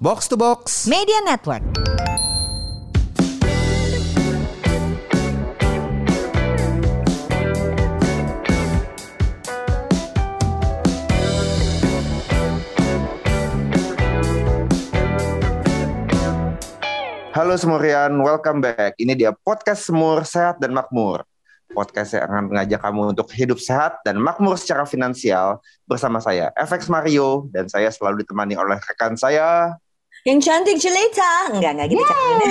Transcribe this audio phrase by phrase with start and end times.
[0.00, 1.60] Box to Box Media Network.
[1.60, 1.76] Halo
[17.60, 18.96] Semurian, welcome back.
[18.96, 21.28] Ini dia podcast Semur Sehat dan Makmur.
[21.76, 26.88] Podcast yang akan mengajak kamu untuk hidup sehat dan makmur secara finansial bersama saya, FX
[26.88, 29.76] Mario, dan saya selalu ditemani oleh rekan saya.
[30.28, 31.56] Yang cantik jelita.
[31.56, 32.04] Enggak, enggak gitu.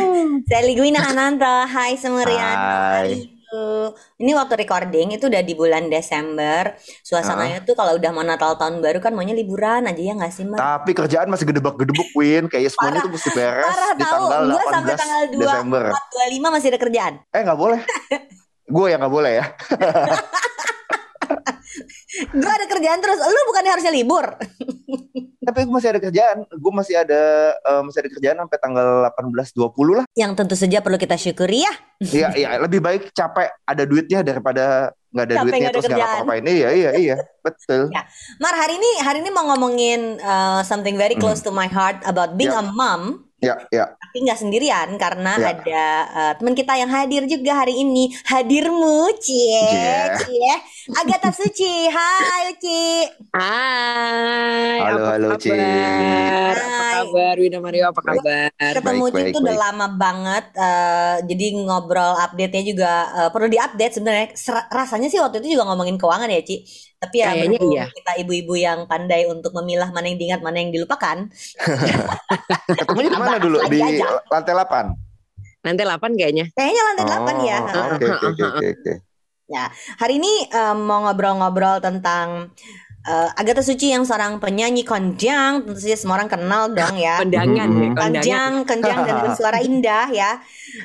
[0.50, 1.70] Saya Liguina Ananta.
[1.70, 2.58] Hai Semurian.
[2.58, 3.38] Hai.
[3.50, 3.98] Halo.
[4.22, 6.78] Ini waktu recording itu udah di bulan Desember.
[7.02, 10.46] Suasananya tuh kalau udah mau Natal tahun baru kan maunya liburan aja ya nggak sih,
[10.46, 10.62] Mas?
[10.62, 12.46] Tapi kerjaan masih gedebak-gedebuk, Win.
[12.46, 13.06] Kayaknya semuanya Parah.
[13.06, 15.84] tuh mesti beres Parah di tahu, tanggal gue 18 sampai tanggal 2, Desember.
[15.90, 17.14] 4, 25 masih ada kerjaan.
[17.34, 17.80] Eh, nggak boleh.
[18.70, 19.46] Gue yang nggak boleh ya.
[22.38, 23.18] Gue ada kerjaan terus.
[23.18, 24.26] Lu bukannya harusnya libur?
[25.50, 26.38] Tapi gue masih ada kerjaan.
[26.46, 27.22] Gue masih ada
[27.58, 30.06] eh, masih ada kerjaan sampai tanggal 18-20 lah.
[30.14, 31.74] Yang tentu saja perlu kita syukuri ya.
[32.00, 32.48] Iya, iya.
[32.62, 36.22] Lebih baik capek ada duitnya daripada nggak ada Capek duitnya nggak ada terus nggak kerjaan.
[36.22, 36.44] apa-apain.
[36.46, 37.16] Iya, iya, iya.
[37.42, 37.82] Betul.
[37.98, 38.02] Ya.
[38.38, 42.38] Mar, hari ini hari ini mau ngomongin uh, something very close to my heart about
[42.38, 42.62] being Ya.
[42.62, 43.26] a mom.
[43.40, 43.96] Ya, ya.
[43.96, 45.48] Tapi nggak sendirian karena Ya.
[45.56, 48.12] ada uh, teman kita yang hadir juga hari ini.
[48.28, 50.20] Hadirmu, Cie, Yeah.
[50.20, 50.52] Cie.
[50.92, 51.88] Agatha Suci.
[51.88, 52.84] Hai, Uci.
[53.32, 55.40] Hai, Halo, apa halo, kabar?
[55.40, 55.50] Ci.
[56.68, 57.84] Apa kabar, Wina Mario?
[57.94, 58.50] Apa kabar?
[58.76, 60.44] Ketemu Uci itu udah lama banget.
[60.58, 64.28] uh, jadi ngobrol update-nya juga uh, perlu diupdate sebenarnya.
[64.70, 66.56] Rasanya sih waktu itu juga ngomongin keuangan ya, Ci.
[67.00, 67.86] Tapi ya Kayaknya iya.
[67.96, 71.32] kita ibu-ibu yang pandai untuk memilah mana yang diingat, mana yang dilupakan.
[72.80, 73.64] Ketemunya di mana dulu?
[73.72, 74.20] Di aja.
[74.28, 75.64] lantai 8?
[75.64, 76.46] Nanti 8 kayaknya.
[76.52, 77.58] Kayaknya lantai 8 ya.
[77.64, 78.94] Oh, Oke, oke, oke, oke, oke.
[79.96, 82.52] Hari ini um, mau ngobrol-ngobrol tentang
[83.08, 87.20] uh, Agatha Suci yang seorang penyanyi konjang, tentu saja semua orang kenal dong ya.
[87.24, 87.96] Kondangan ya, kondangan.
[87.96, 90.32] Konjang, konjang dan bersuara indah ya.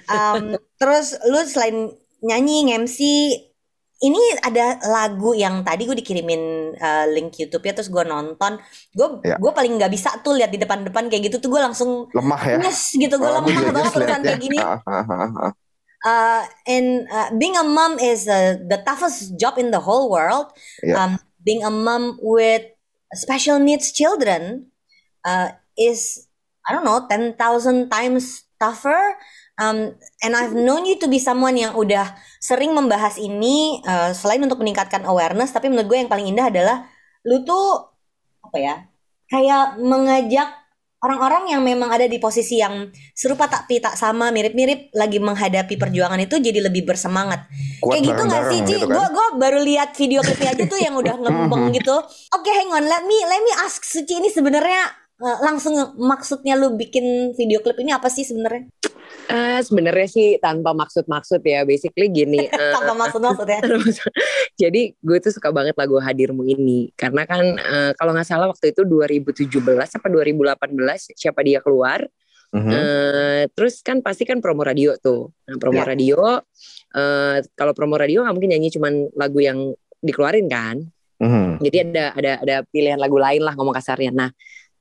[0.07, 1.91] Um, terus lu selain
[2.25, 2.99] nyanyi, MC,
[4.05, 6.43] ini ada lagu yang tadi gue dikirimin
[6.77, 8.61] uh, link YouTube ya, terus gue nonton.
[8.93, 9.41] Gue Ya.
[9.41, 12.57] gue paling nggak bisa tuh lihat di depan-depan kayak gitu tuh gue langsung Lemah ya.
[12.61, 14.17] nyes gitu, gue Oh, lemah iya, banget ya.
[14.21, 14.59] kayak gini.
[16.05, 20.53] Uh, and uh, being a mom is uh, the toughest job in the whole world.
[20.85, 21.01] Yeah.
[21.01, 22.61] Um, being a mom with
[23.17, 24.69] special needs children
[25.25, 26.29] uh, is
[26.69, 29.17] I don't know ten thousand times tougher.
[29.55, 32.11] Um, and I've known you to be someone yang udah
[32.43, 36.91] sering membahas ini uh, selain untuk meningkatkan awareness, tapi menurut gue yang paling indah adalah
[37.23, 37.95] lu tuh
[38.43, 38.75] apa ya
[39.31, 40.65] kayak mengajak
[41.05, 46.17] orang-orang yang memang ada di posisi yang serupa tapi tak sama mirip-mirip lagi menghadapi perjuangan
[46.17, 47.45] itu jadi lebih bersemangat
[47.85, 48.75] Kuat kayak gitu nggak sih bareng-bareng Ci?
[48.81, 49.13] gitu Gue kan.
[49.13, 51.97] gue baru lihat video klipnya aja tuh yang udah ngembeng gitu.
[52.33, 54.81] Oke, hang on, let me let me ask Suci ini sebenarnya
[55.21, 58.65] eh, langsung maksudnya lu bikin video klip ini apa sih sebenarnya?
[59.25, 61.65] Eh, sebenarnya sih tanpa maksud-maksud ya.
[61.65, 62.45] Basically gini.
[62.53, 63.61] eh, Tanpa maksud maksudnya.
[64.63, 66.93] jadi gue tuh suka banget lagu Hadirmu ini.
[66.95, 72.05] Karena kan eh, kalau nggak salah waktu itu 2017 apa 2018 siapa dia keluar.
[72.55, 72.71] Mhm.
[72.71, 75.35] Eh, terus kan pasti kan promo radio tuh.
[75.51, 75.89] Nah, promo Ya.
[75.89, 76.21] radio
[76.95, 79.59] eh, kalau promo radio nggak mungkin nyanyi cuman lagu yang
[80.05, 80.79] dikeluarin kan.
[81.19, 81.59] Mhm.
[81.65, 84.15] Jadi ada ada ada pilihan lagu lain lah ngomong kasarnya.
[84.15, 84.31] Nah,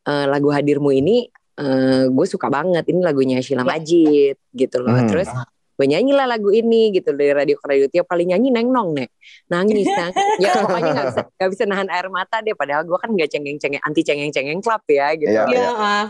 [0.05, 2.83] eh, lagu Hadirmu ini eh, gue suka banget.
[2.87, 3.77] Ini lagunya Sheila Ya.
[3.77, 4.93] Majid gitu loh.
[4.95, 5.09] Hmm.
[5.09, 5.29] Terus
[5.73, 7.85] gue nyanyilah lagu ini gitu dari radio ke radio.
[7.89, 9.09] Tiap kali nyanyi neng nong nek
[9.49, 10.15] nangis nangis.
[10.43, 12.53] ya pokoknya nggak bisa nggak bisa nahan air mata deh.
[12.53, 15.33] Padahal gue kan nggak cengeng cengeng anti cengeng cengeng club ya gitu.
[15.33, 15.43] Iya.
[15.49, 16.05] Iya, ah.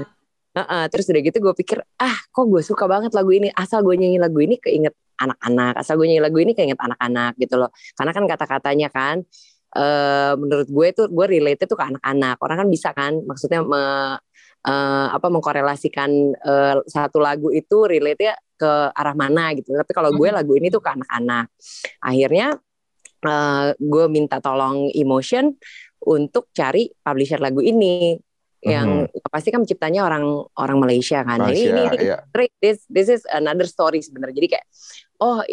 [0.54, 3.98] Heeh, terus udah gitu gue pikir ah kok gue suka banget lagu ini asal gue
[3.98, 8.12] nyanyi lagu ini keinget anak-anak asal gue nyanyi lagu ini keinget anak-anak gitu loh karena
[8.14, 9.26] kan kata-katanya kan
[9.74, 14.22] eh menurut gue tuh gue relate tuh ke anak-anak orang kan bisa kan maksudnya me-
[14.64, 20.16] eh, apa mengkorelasikan eh, satu lagu itu relate ya ke arah mana gitu tapi kalau
[20.16, 20.38] gue Mhm.
[20.40, 21.52] lagu ini tuh ke anak-anak
[22.00, 22.48] akhirnya
[23.24, 25.52] eh, gue minta tolong emotion
[26.04, 28.20] untuk cari publisher lagu ini
[28.64, 30.24] yang pasti kan penciptanya orang
[30.56, 31.36] orang Malaysia kan.
[31.36, 32.48] Nah, ini, ini, Malaysia, ini iya.
[32.64, 34.40] This this is another story sebenarnya.
[34.40, 34.66] Jadi kayak
[35.20, 35.44] oh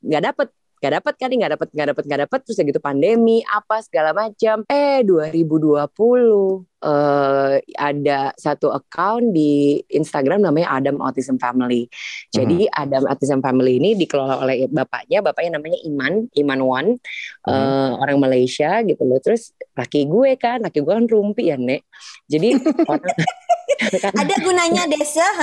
[0.00, 0.48] nggak dapet
[0.82, 2.38] nggak dapet kan nggak dapet nggak dapet nggak dapet.
[2.42, 10.42] Terus ya gitu pandemi apa segala macam eh 2020 eh ada satu account di Instagram
[10.42, 11.86] namanya Adam Autism Family.
[12.34, 15.22] Jadi Adam Autism Family ini dikelola oleh bapaknya.
[15.22, 16.86] Bapaknya namanya Iman Iman Wan.
[17.46, 19.22] Eh, orang Malaysia gitu loh.
[19.22, 21.86] Terus laki gue kan laki gue kan rumpi ya nek.
[22.26, 22.58] Jadi
[22.90, 23.14] orang
[24.12, 25.24] Ada gunanya desa.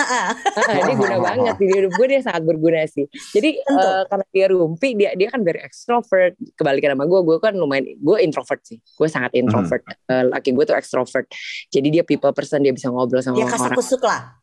[0.69, 3.05] Ah, dia guna banget di hidup gue dia sangat berguna sih.
[3.09, 3.79] Jadi Tentu.
[3.81, 6.37] eh, karena dia rumpi dia dia kan very extrovert.
[6.53, 8.77] Kebalikan sama gue, gue kan lumayan gue introvert sih.
[8.93, 9.81] Gue sangat introvert.
[10.07, 11.25] Eh, laki gue tuh extrovert.
[11.69, 13.75] Jadi dia people person dia bisa ngobrol sama Dia orang.
[13.75, 14.38] kusuk lah.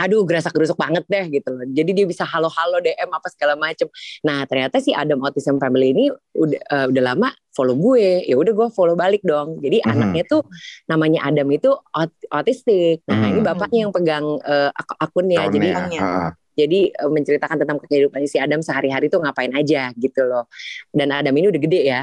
[0.00, 1.64] Aduh gerasak gerusuk banget deh gitu loh.
[1.68, 3.84] Jadi dia bisa halo-halo DM apa segala macem.
[4.24, 8.24] Nah ternyata si Adam Autism Family ini udah eh, udah lama follow gue.
[8.24, 9.60] Ya udah gue follow balik dong.
[9.60, 9.90] Jadi Mhm.
[9.92, 10.42] anaknya tuh
[10.86, 13.04] namanya Adam itu aut- autistik.
[13.04, 13.30] Nah Mhm.
[13.30, 15.44] ini bapaknya yang pegang eh, ak- akunnya.
[15.46, 15.68] Jadi.
[15.68, 16.00] Tahunnya.
[16.00, 16.30] Heeh.
[16.50, 20.44] jadi eh, menceritakan tentang kehidupan si Adam sehari-hari tuh ngapain aja gitu loh.
[20.92, 22.00] Dan Adam ini udah gede ya.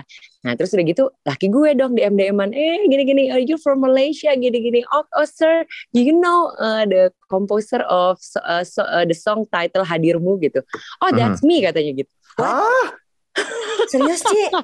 [0.48, 4.32] Nah terus udah gitu laki gue dong DM DM-an, eh gini-gini, are you from Malaysia?
[4.32, 9.12] Gini-gini, oh, oh sir, you know uh, the composer of so- uh, so- uh, the
[9.12, 10.64] song title Hadirmu gitu.
[11.04, 12.12] Oh that's me katanya gitu.
[12.40, 12.96] Hah?
[13.92, 14.42] Serius, Ci?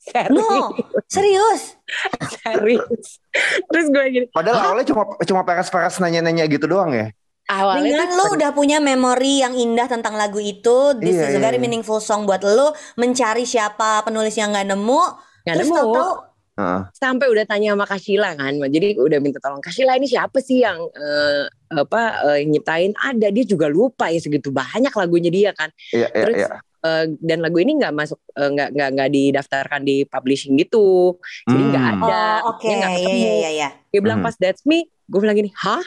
[0.00, 0.72] Serius, No,
[1.12, 1.76] serius.
[2.40, 3.20] serius.
[3.68, 7.12] Terus gue gini, Padahal awalnya cuma cuma peres-peres nanya-nanya gitu doang ya.
[7.44, 11.36] awalnya Dengan lu udah punya memori yang indah tentang lagu itu, this Iya, is a
[11.36, 11.62] iya, very iya.
[11.62, 15.02] meaningful song buat lu mencari siapa penulis yang nggak nemu.
[15.42, 15.78] Nggak terus nemu.
[15.78, 16.12] tahu-tahu
[16.50, 16.80] Heeh.
[16.92, 20.76] sampai udah tanya sama Kasila kan jadi udah minta tolong Kasila ini siapa sih yang
[20.92, 22.00] eh, apa
[22.34, 26.36] eh, nyiptain ada dia juga lupa ya segitu banyak lagunya dia kan Iya, iya, Terus,
[26.38, 26.58] iya.
[26.80, 31.84] Eh, dan lagu ini nggak masuk nggak nggak nggak didaftarkan di publishing gitu jadi nggak
[31.86, 31.94] Hmm.
[32.02, 32.64] ada Oh, oke.
[32.64, 33.68] dia nggak Iya, ketemu iya, iya, iya.
[33.88, 34.26] dia bilang Hmm.
[34.26, 35.84] pas that's me gue bilang gini hah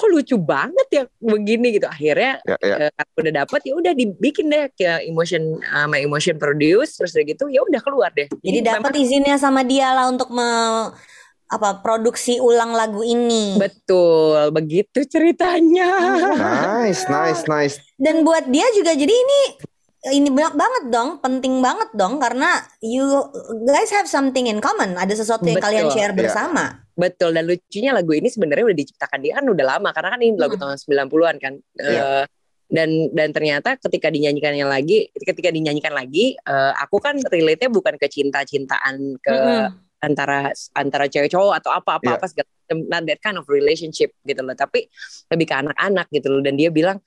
[0.00, 2.88] kok lucu banget ya begini gitu akhirnya iya.
[2.88, 7.24] eh, karena udah dapet ya udah dibikin deh ke emotion sama emotion produce terus udah
[7.28, 10.96] gitu ya udah keluar deh Jadi memang- dapat izinnya sama dia lah untuk me-
[11.50, 13.58] apa produksi ulang lagu ini.
[13.58, 15.90] betul begitu ceritanya
[16.78, 17.74] Nice, nice, nice.
[17.98, 19.40] Dan buat dia juga jadi ini
[20.00, 23.04] ini banyak banget dong, penting banget dong karena you
[23.68, 26.18] guys have something in common, ada sesuatu yang Betul, kalian share iya.
[26.24, 26.64] bersama.
[27.00, 30.36] Betul dan lucunya lagu ini sebenarnya udah diciptakan dia kan udah lama karena kan ini
[30.36, 30.62] lagu Hmm.
[30.68, 31.54] tahun 90-an kan.
[31.74, 32.02] Iya.
[32.04, 32.24] Eh,
[32.70, 38.06] dan dan ternyata ketika dinyanyikannya lagi, ketika dinyanyikan lagi, eh, aku kan relate-nya bukan ke
[38.06, 39.74] cinta-cintaan ke Mm-mm.
[40.00, 42.16] antara antara cewek cowok atau apa-apa Iya.
[42.16, 42.78] apa segala macam.
[42.86, 44.86] Not that kind of relationship gitu loh, tapi
[45.26, 47.00] lebih ke anak-anak gitu loh dan dia bilang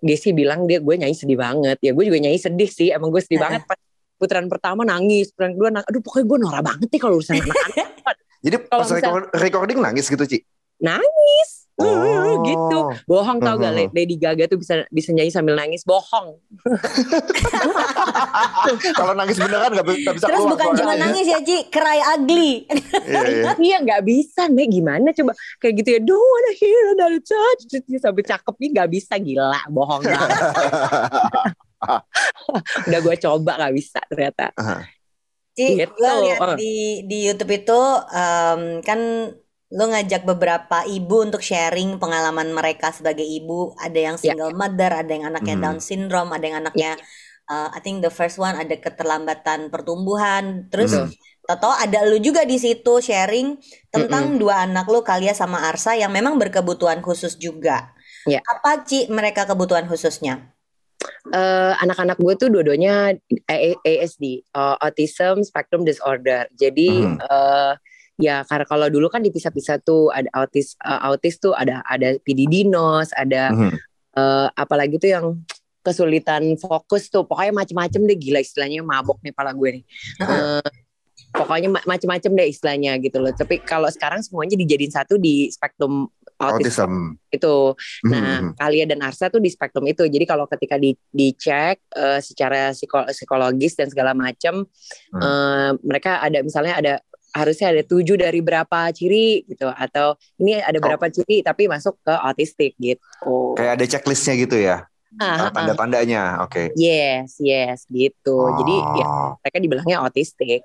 [0.00, 1.80] Desi bilang dia gue nyanyi sedih banget.
[1.80, 2.92] Ya gue juga nyanyi sedih sih.
[2.92, 3.42] Emang gue sedih Eh.
[3.44, 3.78] banget pas
[4.14, 5.88] putaran pertama nangis, putaran kedua nangis.
[5.88, 7.88] Aduh pokoknya gue norak banget nih kalau urusan anak-anak.
[8.44, 10.44] Jadi Kalau pas misal- record- recording nangis gitu, Ci?
[10.76, 11.64] nangis.
[11.74, 12.38] Oh.
[12.46, 12.80] gitu.
[13.10, 13.74] Bohong tau gak?
[13.74, 13.90] Mhm.
[13.90, 15.82] Lady Gaga tuh bisa bisa nyanyi sambil nangis.
[15.82, 16.38] Bohong.
[18.94, 22.70] Kalau nangis beneran bisa nggak bisa Terus keluar bukan cuma nangis ya Ci, cry ugly.
[23.04, 23.52] Iya, iya.
[23.58, 25.10] iya nggak bisa nih gimana?
[25.10, 26.00] Coba kayak gitu ya.
[26.00, 27.62] Don't wanna hear another touch.
[27.98, 29.14] Sampai cakep nih nggak bisa.
[29.18, 30.40] Gila bohong banget.
[32.86, 34.54] Udah gue coba nggak bisa ternyata
[35.54, 35.94] Ci, Gitu.
[35.94, 36.56] gue lihat Eh.
[36.58, 36.74] di
[37.06, 37.80] di YouTube itu
[38.10, 39.00] em, kan
[39.74, 43.74] lo ngajak beberapa ibu untuk sharing pengalaman mereka sebagai ibu.
[43.78, 44.34] Ada yang Ya.
[44.34, 45.62] single mother, ada yang anaknya Mhm.
[45.62, 46.94] Down syndrome, ada yang anaknya
[47.44, 50.70] uh, I think the first one ada keterlambatan pertumbuhan.
[50.70, 51.10] Terus Mhm.
[51.44, 53.60] Toto ada lu juga di situ sharing
[53.92, 57.92] tentang dua anak lu Kalia sama Arsa yang memang berkebutuhan khusus juga.
[58.24, 58.40] Ya.
[58.48, 60.53] Apa Ci mereka kebutuhan khususnya?
[61.24, 63.16] Eh, anak-anak gue tuh dua-duanya
[63.80, 66.46] ASD, uh, Autism Spectrum Disorder.
[66.52, 67.16] Jadi Mhm.
[67.20, 67.72] eh,
[68.14, 73.16] ya karena kalau dulu kan dipisah-pisah tuh ada autis eh, autis tuh ada ada PDD-NOS,
[73.16, 73.70] ada Mhm.
[74.14, 75.26] eh, apalagi tuh yang
[75.80, 77.28] kesulitan fokus tuh.
[77.28, 79.84] Pokoknya macem-macem deh gila istilahnya mabok nih pala gue nih.
[80.22, 80.68] Eh,
[81.34, 83.34] pokoknya ma- macem-macem deh istilahnya gitu loh.
[83.34, 87.14] Tapi kalau sekarang semuanya dijadiin satu di spektrum autis Autism.
[87.28, 87.56] itu.
[88.04, 88.58] Nah, Mhm.
[88.58, 90.02] Kalia dan Arsa tuh di spektrum itu.
[90.04, 94.66] Jadi kalau ketika di dicek eh, secara psiko- psikologis dan segala macam,
[95.10, 95.20] Hmm.
[95.20, 96.94] eh, mereka ada misalnya ada
[97.30, 100.82] harusnya ada tujuh dari berapa ciri gitu, atau ini ada Oh.
[100.82, 103.02] berapa ciri tapi masuk ke autistik gitu.
[103.58, 104.86] Kayak ada checklistnya gitu ya,
[105.16, 105.50] Ah, ah, ah.
[105.50, 106.42] tanda-tandanya.
[106.42, 106.70] Oke.
[106.74, 108.38] Yes, yes gitu.
[108.54, 109.30] Jadi ya Oh.
[109.42, 110.62] mereka dibilangnya autistik.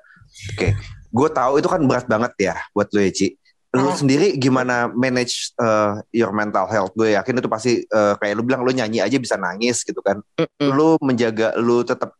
[1.10, 3.34] gue tahu itu kan berat banget ya buat lu ya Ci.
[3.70, 3.94] Lu Ah.
[3.94, 6.90] sendiri gimana manage uh, your mental health?
[6.98, 10.18] Gue yakin itu pasti uh, kayak lu bilang lu nyanyi aja bisa nangis gitu kan.
[10.42, 10.70] Mm-mm.
[10.74, 12.18] Lu menjaga lu tetap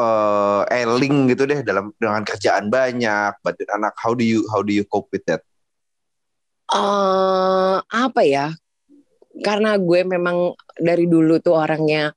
[0.00, 3.92] uh, eling gitu deh dalam dengan kerjaan banyak, bantuin anak.
[4.00, 5.44] How do you how do you cope with that?
[6.72, 8.56] eh apa ya?
[9.44, 12.16] Karena gue memang dari dulu tuh orangnya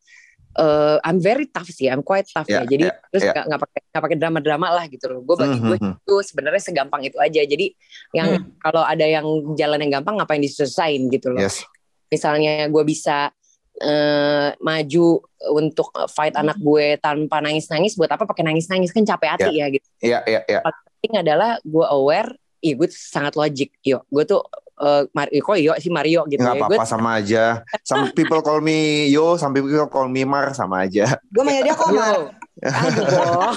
[0.56, 2.68] eh I'm very tough sih, I'm quite tough Ya, ya.
[2.68, 3.32] Jadi ya, terus ya.
[3.36, 5.20] nggak nggak pakai nggak pakai drama-drama lah gitu loh.
[5.22, 5.94] Gue bagi gue Mhm.
[6.00, 7.42] itu sebenarnya segampang itu aja.
[7.44, 7.66] Jadi
[8.12, 11.44] yang kalau ada yang jalan yang gampang ngapain diselesain gitu loh.
[11.44, 11.64] Yes.
[12.08, 13.30] Misalnya gue bisa
[13.76, 15.20] eh, maju
[15.52, 19.84] untuk fight anak gue tanpa nangis-nangis, buat apa pakai nangis-nangis kan capek hati ya gitu
[20.00, 20.60] Iya iya iya.
[20.64, 22.32] penting adalah gue aware
[22.64, 24.40] Iya gue sangat logik Yo gue tuh
[24.80, 26.60] uh, Mario kok Yo si Mario gitu Nggak ya.
[26.60, 27.44] Gue apa-apa sama aja.
[27.84, 31.20] Some people call me Yo, some people call me Mar sama aja.
[31.32, 32.36] Gue manggil dia Komar.
[32.64, 33.52] Aduh.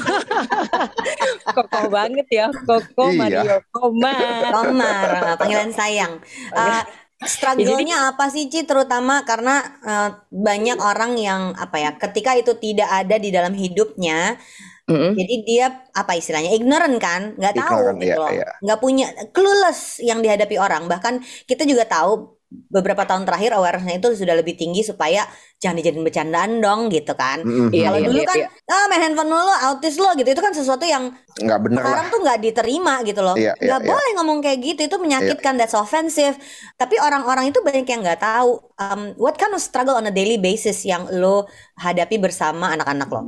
[1.57, 2.47] Koko banget ya.
[2.51, 3.19] Koko Iya.
[3.19, 4.51] Mario Komar.
[4.53, 5.09] Komar,
[5.39, 6.19] panggilan sayang.
[6.55, 6.83] Uh,
[7.19, 12.87] Struggle-nya apa sih Ci terutama karena uh, banyak orang yang apa ya ketika itu tidak
[12.87, 14.39] ada di dalam hidupnya
[14.89, 15.13] Mm-mm.
[15.15, 18.49] jadi dia apa istilahnya ignorant kan nggak tahu Ignorant, gitu iya, loh iya.
[18.65, 24.25] nggak punya clueless yang dihadapi orang bahkan kita juga tahu beberapa tahun terakhir awareness itu
[24.25, 25.29] sudah lebih tinggi supaya
[25.61, 27.45] jangan dijadiin bercandaan dong gitu kan.
[27.45, 28.49] Iya, kalau iya, dulu iya, kan iya.
[28.73, 31.85] ah main handphone mulu autis lo gitu itu kan sesuatu yang Nggak bener lah.
[31.85, 33.89] sekarang tuh nggak diterima gitu loh Iya, iya, nggak iya.
[33.93, 36.41] boleh ngomong kayak gitu itu menyakitkan that's offensive
[36.81, 40.41] tapi orang-orang itu banyak yang nggak tahu um, what kind of struggle on a daily
[40.41, 41.45] basis yang lo
[41.77, 43.23] hadapi bersama anak-anak lo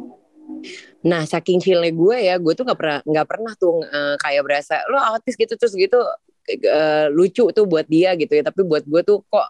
[1.01, 4.75] Nah, saking chillnya gue ya, gue tuh nggak pernah nggak pernah tuh eh, kayak berasa
[4.93, 5.97] lo autis gitu terus gitu
[6.49, 8.43] eh, lucu tuh buat dia gitu ya.
[8.45, 9.47] Tapi buat gue tuh kok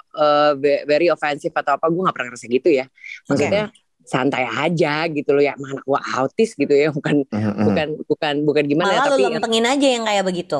[0.62, 2.86] ve- very offensive atau apa gue nggak pernah ngerasa gitu ya.
[3.26, 3.64] Maksudnya
[4.10, 7.62] santai aja gitu loh ya, mana gue autis gitu ya, bukan Mm-mm.
[7.62, 10.58] bukan bukan bukan gimana ya, malah tapi lo lempengin aja yang kayak begitu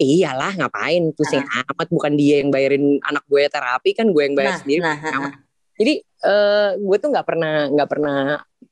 [0.00, 4.56] iyalah ngapain pusing amat bukan dia yang bayarin anak gue terapi kan gue yang bayar
[4.56, 5.28] nah sendiri nah ha, ha.
[5.76, 8.18] jadi eh, gue tuh nggak pernah nggak pernah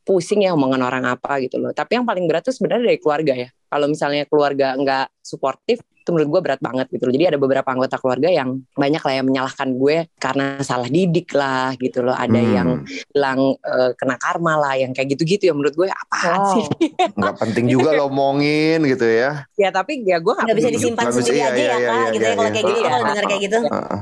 [0.08, 1.76] pusing ya omongan orang apa gitu loh.
[1.76, 3.48] Tapi yang paling berat tuh sebenarnya dari keluarga ya.
[3.68, 7.68] Kalau misalnya keluarga nggak suportif itu menurut gue berat banget gitu loh jadi ada beberapa
[7.68, 12.32] anggota keluarga yang banyak lah yang menyalahkan gue karena salah didik lah gitu loh ada
[12.32, 12.54] Hmm.
[12.56, 12.68] yang
[13.12, 16.52] bilang eh, kena karma lah yang kayak gitu-gitu ya menurut gue apaan Wow.
[16.56, 16.64] sih
[17.12, 19.44] nggak penting juga lo omongin gitu ya.
[19.54, 22.08] ya tapi ya gue nggak bisa disimpan sendiri iya, aja iya, ya iya, kak iya,
[22.08, 22.54] gitu ya iya, kalau iya.
[22.54, 22.88] kayak gitu Iya.
[22.88, 23.58] kalau kayak gitu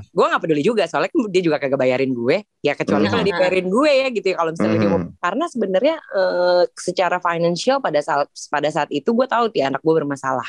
[0.07, 3.91] gue gak peduli juga soalnya dia juga kagak bayarin gue ya kecuali kalau dibayarin gue
[3.91, 5.13] ya gitu ya kalau misalnya dia mau Hmm.
[5.19, 9.95] karena sebenarnya eh, secara financial pada saat pada saat itu gue tahu ti anak gue
[9.97, 10.47] bermasalah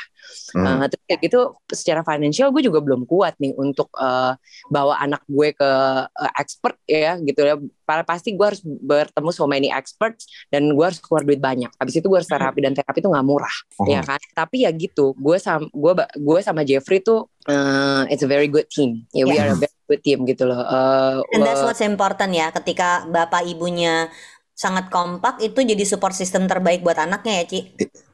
[0.52, 0.84] Hmm.
[0.84, 4.32] Eh, terus kayak gitu secara financial gue juga belum kuat nih untuk eh,
[4.68, 5.70] bawa anak gue ke
[6.08, 7.54] eh, expert ya gitu ya.
[7.82, 11.72] Para pasti gue harus bertemu so many experts dan gue harus keluar duit banyak.
[11.76, 13.86] Habis itu gue harus terapi dan terapi itu nggak murah Oh.
[13.86, 14.18] ya kan?
[14.34, 18.68] Tapi ya gitu gue sama gue gue sama Jeffrey tuh eh, it's a very good
[18.68, 19.08] team.
[19.10, 19.48] Ya we Yeah.
[19.48, 20.60] are a very good team gitu loh.
[20.60, 24.10] Eh, and that's what's important ya ketika bapak ibunya
[24.58, 27.60] sangat kompak itu jadi support system terbaik buat anaknya ya Ci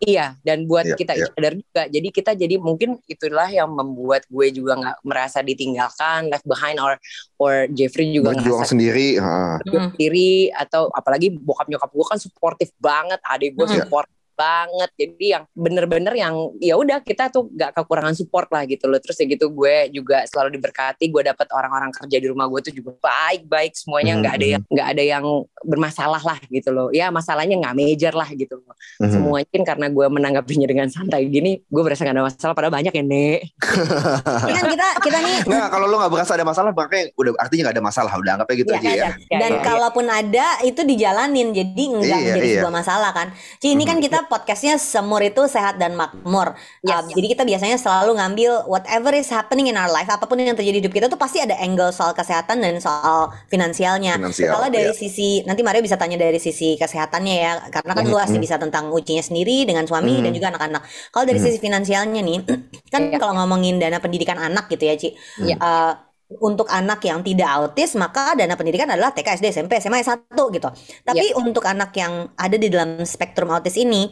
[0.05, 1.33] Iya, dan buat Iya, kita iya.
[1.33, 1.83] sadar juga.
[1.89, 7.01] Jadi kita jadi mungkin itulah yang membuat gue juga nggak merasa ditinggalkan, left behind, or
[7.41, 9.17] or Jeffrey juga Berjuang ngerasa sendiri.
[9.65, 13.81] berjuang sendiri atau apalagi bokap nyokap gue kan suportif banget, adik gue Hmm.
[13.81, 14.05] support
[14.37, 14.91] banget.
[14.95, 19.01] Jadi yang bener-bener yang ya udah kita tuh gak kekurangan support lah gitu loh.
[19.01, 21.09] Terus ya gitu gue juga selalu diberkati.
[21.09, 24.53] Gue dapat orang-orang kerja di rumah gue tuh juga baik-baik semuanya nggak ada Hmm.
[24.55, 25.25] yang nggak ada yang
[25.65, 26.89] bermasalah lah gitu loh.
[26.93, 29.11] Ya masalahnya nggak major lah gitu loh Mhm.
[29.11, 32.91] semuanya mungkin karena gue menanggapinya dengan santai gini gue berasa gak ada masalah padahal banyak
[32.91, 33.39] ya nek
[34.45, 37.63] Ini kan kita kita nih Nggak, kalau lo nggak berasa ada masalah, makanya udah artinya
[37.69, 38.13] nggak ada masalah.
[38.17, 39.09] Udah anggapnya gitu Iya, aja ya.
[39.31, 39.63] dan iya.
[39.63, 42.57] kalaupun ada itu dijalanin jadi enggak Iya, menjadi iya.
[42.59, 43.27] sebuah masalah kan.
[43.61, 46.55] Ci ini kan kita podcastnya semur itu sehat dan makmur.
[46.85, 47.05] Yes.
[47.05, 50.55] Um, Jadi kita biasanya selalu ngambil whatever is happening in our life, apa pun yang
[50.55, 54.21] terjadi di hidup kita tuh pasti ada angle soal kesehatan dan soal finansialnya.
[54.21, 54.97] Finansial, Kalau dari iya.
[54.97, 58.13] sisi nanti Mario bisa tanya dari sisi kesehatannya ya, karena kan Mhm.
[58.13, 60.23] luas nih bisa tentang ujinya sendiri dengan suami Mhm.
[60.29, 60.83] dan juga anak-anak.
[61.09, 61.47] Kalau dari Mhm.
[61.49, 62.39] sisi finansialnya nih,
[62.93, 63.17] kan Iya.
[63.17, 65.09] kalau ngomongin dana pendidikan anak gitu ya Ci,
[65.41, 65.57] Iya.
[65.57, 65.93] uh,
[66.29, 70.69] untuk anak yang tidak autis maka dana pendidikan adalah TK, SD, SMP, SMA S1 gitu.
[71.05, 74.09] Tapi untuk anak yang ada di dalam spektrum autis ini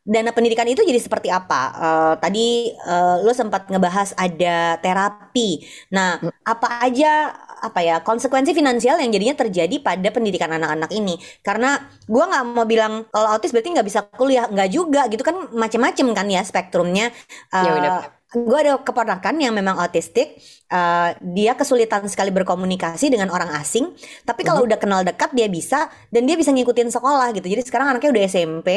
[0.00, 1.60] dana pendidikan itu jadi seperti apa?
[1.76, 5.60] Eh, tadi eh, lo sempat ngebahas ada terapi.
[5.92, 11.20] Nah, apa aja apa ya konsekuensi finansial yang jadinya terjadi pada pendidikan anak-anak ini?
[11.44, 11.76] Karena
[12.08, 16.06] gua nggak mau bilang kalau autis berarti nggak bisa kuliah, nggak juga gitu kan macem-macem
[16.16, 17.12] kan ya spektrumnya.
[17.54, 18.19] Eh, Ya, udah.
[18.30, 20.38] Gue ada keponakan yang memang autistik,
[20.70, 23.90] eh, dia kesulitan sekali berkomunikasi dengan orang asing.
[24.22, 27.46] Tapi kalau udah kenal dekat dia bisa dan dia bisa ngikutin sekolah gitu.
[27.50, 28.68] Jadi sekarang anaknya udah SMP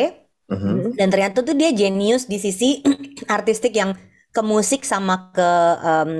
[0.44, 1.00] Mhm.
[1.00, 2.84] dan ternyata tuh dia jenius di sisi
[3.32, 3.96] artistik yang
[4.34, 6.12] ke musik sama ke em,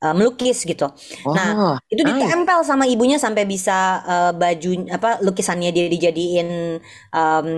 [0.00, 0.88] eh, melukis gitu.
[1.28, 2.24] Nah, oh, Itu nice.
[2.24, 6.48] ditempel sama ibunya sampai bisa eh, baju apa lukisannya dia dijadiin
[7.12, 7.48] em,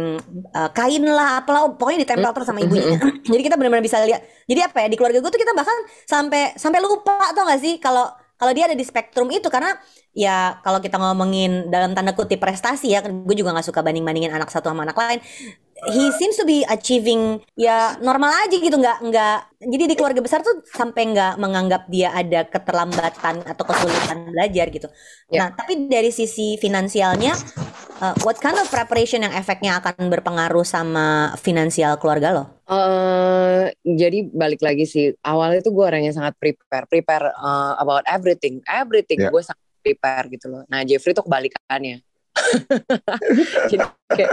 [0.51, 2.99] eh, kain lah apalah pokoknya ditempel terus sama ibunya.
[3.33, 4.23] Jadi kita benar-benar bisa lihat.
[4.51, 7.79] Jadi apa ya di keluarga gue tuh kita bahkan sampai sampai lupa tau gak sih
[7.79, 8.11] kalau
[8.43, 9.79] kalau dia ada di spektrum itu karena
[10.11, 14.35] ya kalau kita ngomongin dalam tanda kutip prestasi ya gue juga nggak suka banding bandingin
[14.35, 15.23] anak satu sama anak lain
[15.91, 20.43] he seems to be achieving ya normal aja gitu nggak nggak jadi di keluarga besar
[20.47, 24.89] tuh sampai nggak menganggap dia ada keterlambatan atau kesulitan belajar gitu.
[25.31, 25.47] Ya.
[25.47, 27.35] Nah tapi dari sisi finansialnya,
[28.03, 32.45] uh, what kind of preparation yang efeknya akan berpengaruh sama finansial keluarga lo?
[32.67, 38.63] Eh, jadi balik lagi sih awalnya tuh gue orangnya sangat prepare, prepare uh, about everything,
[38.71, 39.31] everything Ya.
[39.31, 40.63] gue sangat prepare gitu loh.
[40.71, 42.03] Nah Jeffrey tuh kebalikannya.
[43.71, 44.33] jadi kayak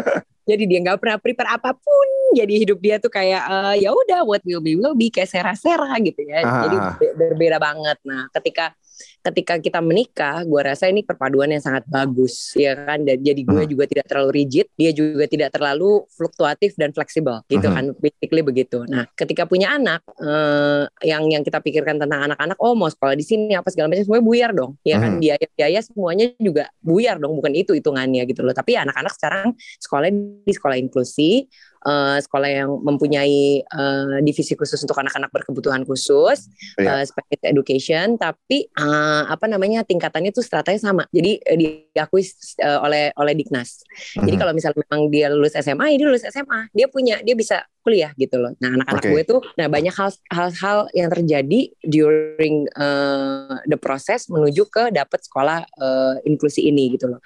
[0.49, 2.07] jadi dia nggak pernah prepare apa pun.
[2.33, 5.93] Jadi hidup dia tuh kayak eh, ya udah what will be will be kayak sera-sera
[6.01, 6.41] gitu ya.
[6.41, 6.65] Ah.
[6.65, 7.97] Jadi be- berbeda banget.
[8.01, 8.73] Nah ketika
[9.21, 13.03] ketika kita menikah, gue rasa ini perpaduan yang sangat bagus, ya kan.
[13.03, 13.71] Dan jadi gue Hmm.
[13.71, 17.75] juga tidak terlalu rigid, dia juga tidak terlalu fluktuatif dan fleksibel, gitu Mhm.
[17.75, 17.85] kan.
[17.97, 18.83] Basically begitu.
[18.87, 23.25] Nah, ketika punya anak, eh, yang yang kita pikirkan tentang anak-anak, oh mau sekolah di
[23.25, 25.15] sini apa segala macam, semuanya buyar dong, ya kan.
[25.15, 25.21] Mhm.
[25.21, 28.53] Biaya-biaya semuanya juga buyar dong, bukan itu hitungannya gitu loh.
[28.53, 29.47] Tapi anak-anak sekarang
[29.79, 30.07] sekolah
[30.45, 31.45] di sekolah inklusi,
[31.85, 37.01] eh, sekolah yang mempunyai eh, divisi khusus untuk anak-anak berkebutuhan khusus, Iya.
[37.01, 41.57] uh, special education tapi uh, apa namanya tingkatannya tuh stratanya sama jadi uh,
[41.99, 42.23] diakui
[42.63, 43.83] uh, oleh oleh Diknas
[44.15, 44.39] jadi Mhm.
[44.39, 48.15] kalau misalnya memang dia lulus SMA ya dia lulus SMA dia punya dia bisa kuliah
[48.15, 49.09] gitu loh nah anak-anak Oke.
[49.11, 55.19] gue tuh nah banyak hal hal-hal yang terjadi during uh, the process menuju ke dapat
[55.19, 57.19] sekolah uh, inklusi ini gitu loh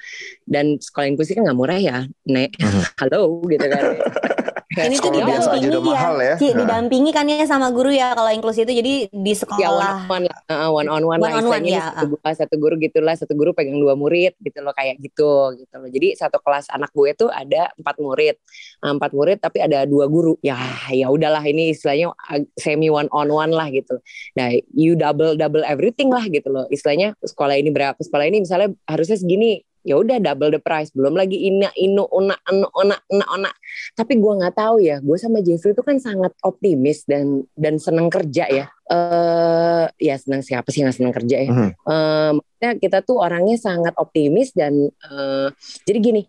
[0.43, 2.81] dan sekolah inklusi kan nggak murah ya nek Mhm.
[3.05, 3.83] halo gitu kan
[4.73, 6.35] Ini tuh didampingi udah mahal ya.
[6.41, 8.73] Ci, didampingi kan ya sama guru ya kalau inklusi itu.
[8.73, 10.09] Jadi di ya sekolah.
[10.09, 12.21] one on one lah, uh, one on one lah One on one, ya, satu, guru,
[12.25, 15.89] satu guru gitulah satu guru pegang dua murid gitu loh kayak gitu gitu loh.
[15.89, 18.35] Jadi satu kelas anak gue tuh ada empat murid.
[18.81, 20.35] Nah, empat murid tapi ada dua guru.
[20.41, 20.57] Ya
[20.89, 22.11] ya udahlah ini istilahnya
[22.57, 24.01] semi one on one lah gitu.
[24.35, 26.65] Nah you double double everything lah gitu loh.
[26.73, 27.99] Istilahnya sekolah ini berapa?
[28.01, 30.89] Sekolah ini misalnya harusnya segini ya udah double the price.
[30.95, 33.51] Belum lagi ina inu una anu ona ona ona
[33.93, 38.07] tapi gue nggak tahu ya gue sama Jeffrey itu kan sangat optimis dan dan senang
[38.07, 38.65] kerja ya.
[38.87, 41.51] Eh ya senang siapa sih nggak senang kerja ya?
[41.51, 41.69] Mhm.
[41.69, 45.47] Eh, maksudnya kita tuh orangnya sangat optimis dan eh,
[45.83, 46.23] jadi gini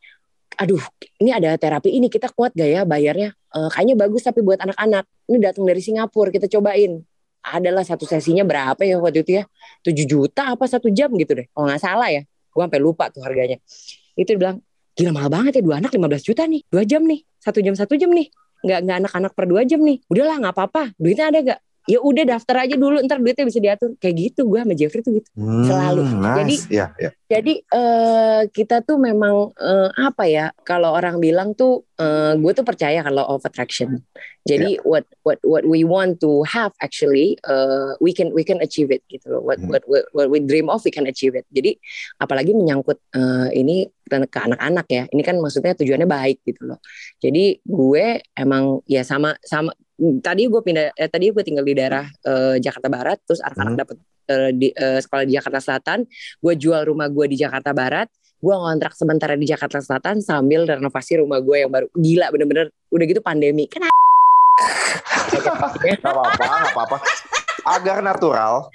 [0.54, 0.78] aduh
[1.18, 3.32] ini ada terapi ini kita kuat gak ya bayarnya?
[3.34, 5.06] Eh, kayaknya bagus tapi buat anak-anak.
[5.30, 7.00] Ini datang dari Singapura kita cobain.
[7.44, 9.44] Adalah satu sesinya berapa ya waktu itu ya?
[9.84, 13.26] 7 juta apa satu jam gitu deh kalau nggak salah ya gue sampai lupa tuh
[13.26, 13.58] harganya.
[14.14, 14.56] Itu dia bilang
[14.94, 16.62] gila mahal banget ya dua anak 15 juta nih.
[16.70, 18.30] Dua jam nih satu jam satu jam nih.
[18.64, 19.98] Nggak nggak anak-anak per dua jam nih.
[20.06, 20.82] Udahlah nggak apa-apa.
[20.96, 24.56] Duitnya ada gak ya udah daftar aja dulu ntar duitnya bisa diatur kayak gitu gue
[24.56, 26.02] sama Jeffrey tuh gitu Hmm, Selalu.
[26.16, 26.38] nice.
[26.38, 27.10] Jadi- ya, ya.
[27.26, 32.64] jadi eh, kita tuh memang eh, apa ya kalau orang bilang tuh eh, gue tuh
[32.64, 34.00] percaya kalau of attraction
[34.44, 38.88] jadi what what what we want to have actually eh, we can we can achieve
[38.88, 39.68] it gitu loh what Hmm.
[39.68, 41.76] what what, what we dream of we can achieve it jadi
[42.16, 46.78] apalagi menyangkut eh, ini ke anak-anak ya ini kan maksudnya tujuannya baik gitu loh
[47.18, 49.72] jadi gue emang ya sama sama
[50.18, 53.80] tadi gue pindah eh, tadi gue tinggal di daerah eh, Jakarta Barat terus anak-anak Hmm.
[53.80, 55.98] dapat eh, di eh, sekolah di Jakarta Selatan
[56.40, 61.16] gue jual rumah gue di Jakarta Barat gue ngontrak sementara di Jakarta Selatan sambil renovasi
[61.18, 63.86] rumah gue yang baru gila bener-bener udah gitu pandemi kan
[65.34, 65.50] Gak
[66.00, 66.96] apa-apa, gak apa-apa.
[67.66, 68.68] Agar natural.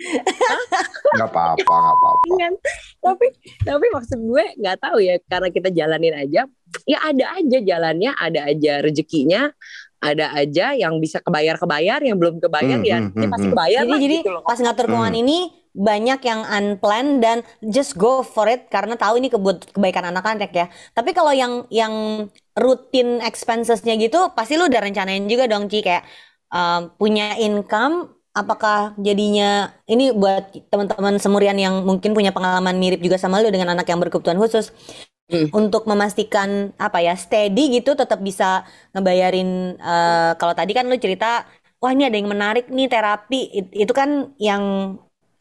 [1.15, 2.27] Gak apa-apa, gak apa-apa.
[2.35, 2.53] kan
[2.99, 3.31] tapi
[3.63, 6.43] tapi maksud gue nggak tahu ya karena kita jalanin aja
[6.83, 9.55] ya ada aja jalannya ada aja rezekinya
[9.99, 13.47] ada aja yang bisa kebayar kebayar yang belum kebayar Hmm, ya hmm, ini hmm, pasti
[13.47, 13.53] hmm.
[13.53, 14.43] kebayar Jadi lah jadi gitu loh.
[14.47, 15.37] pas ngatur keuangan ini
[15.69, 20.65] banyak yang unplanned dan just go for it karena tahu ini kebut kebaikan anak-anak ya.
[20.97, 22.25] Tapi kalau yang yang
[22.57, 26.03] rutin expensesnya gitu pasti lu udah rencanain juga dong Ci kayak
[26.51, 33.17] um, punya income apakah jadinya ini buat teman-teman semurian yang mungkin punya pengalaman mirip juga
[33.17, 34.71] sama lu dengan anak yang berkebutuhan khusus
[35.29, 35.53] Hmm.
[35.59, 39.49] untuk memastikan apa ya steady gitu tetap bisa ngebayarin
[39.81, 41.25] eh, kalau tadi kan lu cerita
[41.81, 44.63] wah ini ada yang menarik nih terapi It- itu kan yang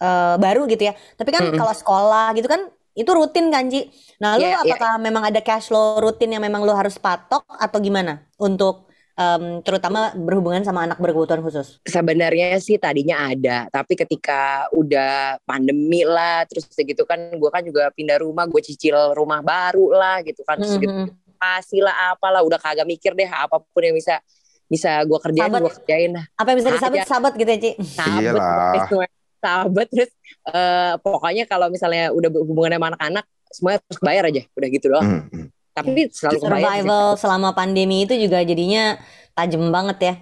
[0.03, 1.59] eh, baru gitu ya tapi kan Mm-mm.
[1.59, 2.63] kalau sekolah gitu kan
[2.99, 3.79] itu rutin kan Ci
[4.23, 4.75] nah lu Iya, iya.
[4.75, 8.88] apakah memang ada cash flow rutin yang memang lu harus patok atau gimana untuk
[9.19, 16.03] em, terutama berhubungan sama anak berkebutuhan khusus sebenarnya sih tadinya ada tapi ketika udah pandemi
[16.03, 20.41] lah terus gitu kan gue kan juga pindah rumah gue cicil rumah baru lah gitu
[20.43, 21.11] kan terus gitu Mhm.
[21.37, 24.19] pasti lah apalah udah kagak mikir deh apa pun yang bisa
[24.67, 25.63] bisa gue kerjain Sahabat.
[25.65, 26.77] gue kerjain lah apa yang bisa Ada.
[26.77, 28.73] disabet-sabet gitu ya Ci sahabat Iyalah.
[28.85, 29.09] pokoknya
[29.45, 30.11] sahabat terus
[30.49, 35.01] eh, pokoknya kalau misalnya udah berhubungan sama anak-anak semuanya harus bayar aja udah gitu loh
[35.01, 35.47] Hmm, hmm.
[35.85, 36.43] Tapi selalu kebayar sih.
[36.43, 38.99] survival selama pandemi itu juga jadinya
[39.33, 40.15] tajam banget ya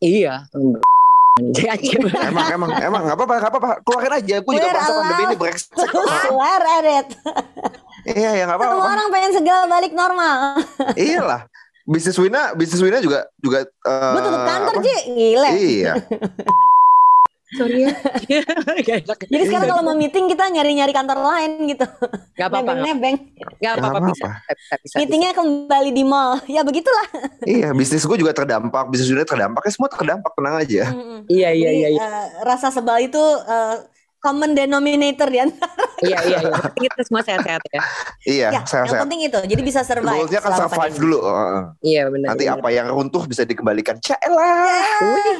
[0.00, 0.34] iya
[1.40, 3.70] Emang, emang, emang gak apa-apa, gak apa-apa.
[3.80, 4.36] Keluarin aja.
[4.44, 5.72] Gue juga We're merasa pandemi ini brengsek.
[6.28, 7.08] Swear at it.
[8.12, 8.92] Iya, ya gak Semua apa-apa.
[8.92, 10.36] orang pengen segala balik normal.
[11.00, 11.42] Iyalah.
[11.88, 14.84] bisnis Wina, bisnis Wina juga juga uh, Gue tutup kantor, apa?
[14.84, 14.96] Ji.
[15.16, 15.50] Gile.
[15.56, 15.92] Iya.
[17.50, 17.90] Sorry ya.
[19.32, 21.86] Jadi sekarang kalau mau meeting kita nyari-nyari kantor lain gitu.
[22.38, 22.78] Gak apa-apa.
[22.78, 23.16] Nebeng-nebeng.
[23.58, 23.98] Gak apa-apa.
[24.14, 24.26] Bisa.
[24.30, 24.54] apa-apa.
[24.54, 26.38] Bisa, bisa, Meetingnya kembali di mall.
[26.50, 27.06] Ya begitulah.
[27.46, 30.82] iya, bisnis gue juga terdampak, bisnis Wina terdampak, ya semua terdampak, tenang aja.
[30.92, 31.18] Mm-mm.
[31.30, 31.88] Iya, iya, Jadi, iya.
[31.94, 33.76] Iya, eh, rasa sebal itu eh,
[34.20, 35.44] common denominator ya.
[36.06, 36.38] iya, iya.
[36.40, 36.56] iya.
[36.70, 37.80] Penting Kita semua sehat-sehat ya.
[38.24, 39.40] Iya, ya, saya yang penting itu.
[39.40, 40.24] Jadi bisa survive.
[40.24, 41.00] Goalsnya kan survive pandemi.
[41.02, 41.18] dulu.
[41.24, 41.62] heeh.
[41.84, 42.28] Iya, benar.
[42.32, 43.96] Nanti apa yang runtuh bisa dikembalikan.
[44.00, 44.84] Caelah.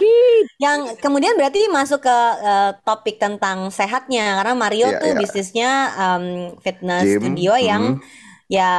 [0.00, 0.42] Wih.
[0.60, 5.18] Yang kemudian berarti masuk ke eh, topik tentang sehatnya karena Mario Iya, tuh iya.
[5.20, 6.24] bisnisnya em,
[6.64, 8.02] fitness Gym, studio yang hmm.
[8.50, 8.72] ya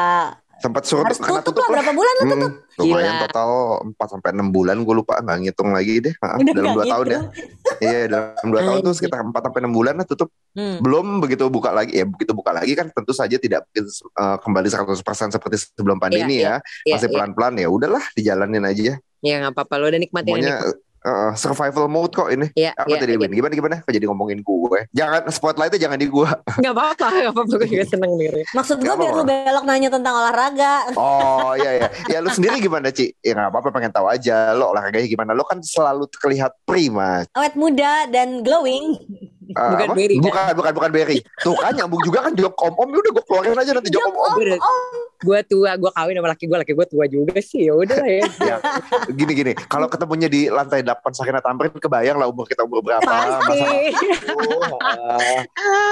[0.62, 1.74] Sempat suruh harus tutup, tutup lah lah.
[1.76, 2.52] berapa bulan lah Hmm, tutup.
[2.78, 3.22] lumayan Gila.
[3.26, 3.50] total
[3.92, 6.14] 4 sampai 6 bulan gue lupa nggak ngitung lagi deh.
[6.16, 7.22] Maaf, Udah dalam 2 tahun ya.
[7.82, 10.30] Iya, dalam 2 tahun tuh sekitar 4 sampai 6 bulan lah tutup.
[10.52, 10.78] Hmm.
[10.80, 14.68] Belum begitu buka lagi ya, begitu buka lagi kan tentu saja tidak mungkin eh, kembali
[14.70, 16.86] 100% seperti sebelum pandemi Iya, ya.
[16.86, 17.14] Iya, Masih iya.
[17.14, 17.68] pelan-pelan ya.
[17.68, 19.02] Udahlah dijalanin aja.
[19.20, 19.74] Ya nggak apa-apa.
[19.76, 20.91] Lo udah nikmatin Semuanya ini.
[21.06, 22.48] Eh, survival mode kok ini.
[22.54, 23.00] Iya, Apa iya.
[23.02, 23.32] tadi Win?
[23.34, 23.76] Gimana gimana?
[23.82, 24.80] Kok jadi ngomongin gue?
[24.94, 26.30] Jangan spotlightnya jangan di gue.
[26.66, 27.08] Gak apa-apa.
[27.10, 27.54] Gak apa-apa.
[27.58, 28.46] Gue juga seneng dengerin.
[28.54, 30.76] Maksud gue biar lu belok nanya tentang olahraga.
[30.96, 31.88] Oh iya iya.
[32.12, 33.14] Ya lu sendiri gimana Ci?
[33.24, 35.32] Ya nggak apa-apa pengen tahu aja lo olahraganya gimana.
[35.32, 37.24] Lo kan selalu terlihat prima.
[37.34, 39.00] Awet muda dan glowing.
[39.52, 39.96] Eh, Bukan apa?
[40.00, 40.24] Berry, kan?
[40.24, 41.18] Bukan bukan bukan Berry.
[41.44, 44.16] Tuh kan nyambung juga kan jok om om udah gue keluarin aja nanti jok om
[44.16, 44.36] om.
[45.22, 45.72] Gue tua.
[45.78, 46.58] Gue kawin sama laki gue.
[46.58, 47.70] Laki gue tua juga sih.
[47.70, 48.26] Ya udah lah ya.
[48.52, 48.58] Ya,
[49.14, 49.54] gini gini.
[49.70, 53.06] Kalau ketemunya di lantai 8 Sakina Tamrin kebayang lah umur kita umur berapa.
[53.06, 53.62] Pasti.
[53.62, 55.42] Masa Oh, ah.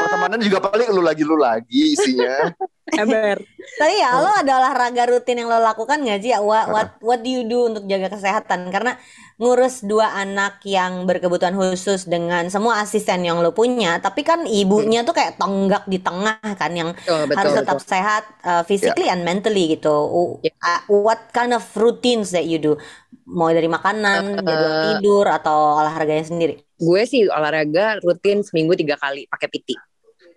[0.04, 2.52] pertemanan juga paling lu lagi lu lagi isinya.
[2.89, 3.38] Ember.
[3.78, 6.34] Tapi ya lo ada olahraga rutin yang lo lakukan nggak sih?
[6.42, 8.74] What, what what do you do untuk jaga kesehatan?
[8.74, 8.98] Karena
[9.39, 15.06] ngurus dua anak yang berkebutuhan khusus dengan semua asisten yang lo punya, tapi kan ibunya
[15.08, 17.38] tuh kayak tonggak di tengah kan yang Betul, betul.
[17.39, 17.88] harus tetap betul.
[17.88, 20.39] sehat uh, physically and mentally gitu.
[20.39, 22.79] Uh, what kind of routines that you do?
[23.27, 26.63] Mau dari makanan, jadwal tidur atau olahraganya sendiri?
[26.79, 29.75] Gue sih olahraga rutin seminggu tiga kali pakai PT.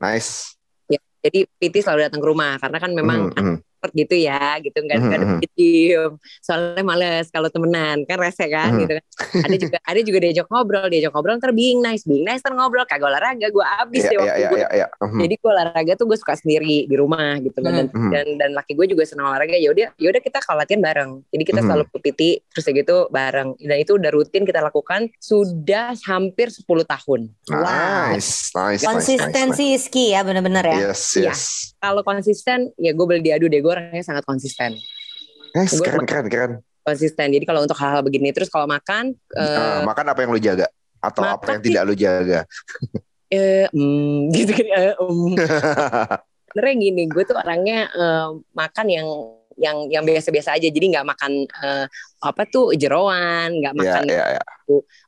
[0.02, 0.58] Nice.
[0.90, 3.56] Ya, jadi PT selalu datang ke rumah karena kan memang Hmm, hmm.
[3.82, 5.38] Expert gitu ya gitu nggak nggak ada Mhm.
[5.58, 8.80] diem soalnya males kalau temenan kan rese kan Mhm.
[8.86, 9.04] gitu kan
[9.42, 12.86] ada juga ada juga diajak ngobrol diajak ngobrol ntar being nice being nice ntar ngobrol
[12.86, 14.68] kagak olahraga gue abis Iya deh iya waktu iya gue iya.
[14.70, 14.86] iya.
[15.02, 15.18] Hmm.
[15.18, 18.10] jadi gue olahraga tuh gue suka sendiri di rumah gitu loh dan, Hmm.
[18.14, 21.10] dan dan laki gue juga senang olahraga ya udah ya udah kita kalau latihan bareng
[21.34, 21.66] jadi kita Hmm.
[21.66, 22.20] selalu ke PT
[22.54, 27.58] terus ya gitu bareng dan itu udah rutin kita lakukan sudah hampir 10 tahun Nice,
[27.58, 30.78] nice, nice, nice, Konsistensi is key ya bener-bener ya.
[30.92, 31.32] Yes, Iya.
[31.34, 31.71] yes.
[31.82, 34.78] Kalau konsisten ya gue boleh diadu deh gue orangnya sangat konsisten
[35.52, 36.52] Nice, Gua- keren, keren, keren.
[36.80, 40.40] konsisten jadi kalau untuk hal-hal begini terus kalau makan Ah, eh, makan apa yang lu
[40.40, 40.66] jaga?
[40.98, 42.46] Atau apa yang tidak lu jaga?
[43.34, 45.34] eh, mm, gitu kan eh, mm.
[46.48, 49.08] sebenarnya gini gue tuh orangnya eh, makan yang
[49.56, 51.86] yang yang biasa-biasa aja jadi nggak makan eh,
[52.20, 54.42] apa tuh jeroan nggak Iya, makan iya, iya.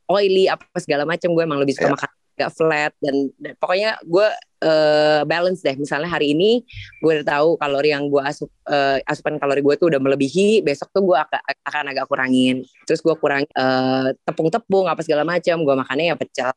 [0.07, 1.95] oily apa segala macam gue emang lebih suka Iya.
[1.97, 4.27] makan nggak flat dan, dan pokoknya gue
[4.63, 5.77] eh, balance deh.
[5.79, 6.63] Misalnya hari ini
[6.99, 10.91] gue udah tahu kalori yang gue asup eh, asupan kalori gue tuh udah melebihi besok
[10.91, 12.67] tuh gue akan, akan agak kurangin.
[12.87, 16.51] Terus gue kurang eh, tepung-tepung apa segala macam gue makannya ya pecel.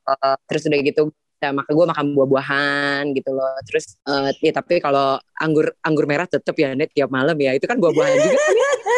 [0.49, 1.03] Terus udah gitu
[1.37, 6.25] ya, maka gue makan buah-buahan gitu loh terus eh, ya tapi kalau anggur anggur merah
[6.25, 8.37] tetep ya net tiap malam ya itu kan buah-buahan juga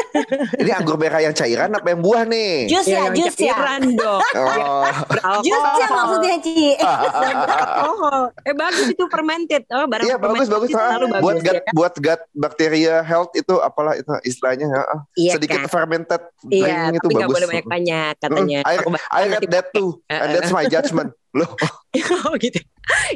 [0.62, 2.66] Ini anggur merah yang cairan apa yang buah nih?
[2.66, 3.54] Jus ya, yang jus ya.
[3.54, 5.46] cairan dong Oh, Beralkohol.
[5.46, 6.68] Jus ya maksudnya Ci.
[7.62, 8.22] alkohol.
[8.46, 9.64] Eh bagus itu fermented.
[9.70, 10.70] Oh, barang iya bagus fermented bagus.
[10.74, 11.74] Ah, bagus buat gut ya kan?
[11.74, 15.00] buat gut bacteria health itu apalah itu istilahnya ah, ah.
[15.14, 15.70] Iya sedikit kan?
[15.70, 17.36] fermented Iya, drink itu tapi nggak bagus.
[17.36, 18.60] boleh banyak-banyak katanya.
[18.66, 18.76] Mm, I,
[19.14, 21.14] I read that too, and that's my judgment.
[21.30, 21.46] Loh,
[22.30, 22.60] oh gitu.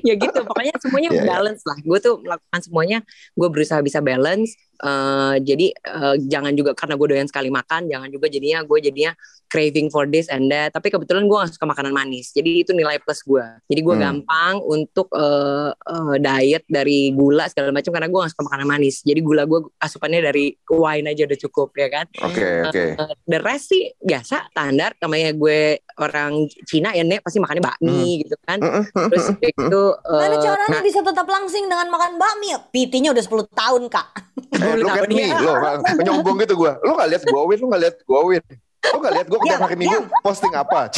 [0.02, 0.40] ya gitu.
[0.46, 1.30] Pokoknya semuanya Iya, iya.
[1.30, 1.78] balance lah.
[1.82, 3.00] Gue tuh melakukan semuanya.
[3.38, 4.58] Gue berusaha bisa balance.
[4.84, 9.16] Eh, jadi eh, jangan juga karena gue doyan sekali makan, jangan juga jadinya gue jadinya
[9.48, 10.76] craving for this and that.
[10.76, 12.36] Tapi kebetulan gue gak suka makanan manis.
[12.36, 13.46] Jadi itu nilai plus gue.
[13.72, 14.04] Jadi gue Hmm.
[14.04, 19.00] gampang untuk eh, eh, diet dari gula segala macam karena gue gak suka makanan manis.
[19.08, 22.06] Jadi gula gue asupannya dari wine aja udah cukup ya kan.
[22.20, 22.84] oke oke.
[23.00, 28.26] Uh, the rest sih biasa standar namanya gue orang Cina ya nek pasti makannya bakmi
[28.26, 32.18] gitu kan Mm, mm, mm, terus itu uh, Mana caranya bisa tetap langsing dengan makan
[32.18, 32.52] bakmi?
[32.74, 34.08] PT-nya udah 10 tahun, Kak.
[34.74, 35.40] Eh, lu kan nih, ya.
[35.40, 35.54] lo
[36.02, 36.76] nyombong gitu gua.
[36.82, 38.44] Lu gak lihat gua win, lu gak lihat gua win.
[38.84, 40.90] Lu gak lihat gua Diam, tiap hari minggu posting apa?